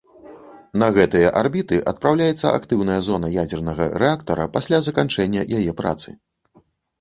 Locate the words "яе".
5.61-5.71